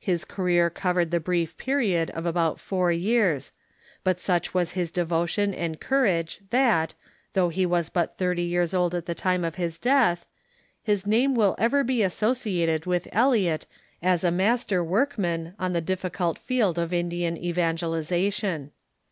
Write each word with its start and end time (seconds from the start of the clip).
His 0.00 0.24
career 0.24 0.68
covered 0.68 1.12
the 1.12 1.20
brief 1.20 1.56
period 1.56 2.10
of 2.10 2.26
about 2.26 2.58
four 2.58 2.90
years; 2.90 3.52
but 4.02 4.18
such 4.18 4.52
was 4.52 4.72
his 4.72 4.90
devotion 4.90 5.54
and 5.54 5.78
courage 5.78 6.40
that, 6.50 6.94
though 7.34 7.50
he 7.50 7.64
was 7.64 7.88
but 7.88 8.18
thirty 8.18 8.42
years 8.42 8.74
old 8.74 8.96
at 8.96 9.06
the 9.06 9.14
time 9.14 9.44
of 9.44 9.54
his 9.54 9.78
death, 9.78 10.26
his 10.82 11.06
name 11.06 11.36
will 11.36 11.54
ever 11.56 11.84
be 11.84 12.02
associated 12.02 12.84
with 12.84 13.06
Eliot 13.12 13.66
as 14.02 14.24
a 14.24 14.32
master 14.32 14.82
workman 14.82 15.54
in 15.60 15.72
the 15.72 15.80
difficult 15.80 16.36
field 16.36 16.76
of 16.76 16.92
Indian 16.92 17.36
evangelization. 17.36 18.72